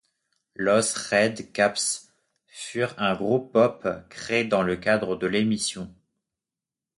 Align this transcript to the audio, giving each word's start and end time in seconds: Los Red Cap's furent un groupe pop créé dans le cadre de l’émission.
Los 0.67 0.87
Red 1.11 1.51
Cap's 1.51 2.11
furent 2.47 2.95
un 2.97 3.13
groupe 3.13 3.51
pop 3.53 3.87
créé 4.09 4.43
dans 4.45 4.63
le 4.63 4.75
cadre 4.75 5.15
de 5.15 5.27
l’émission. 5.27 5.93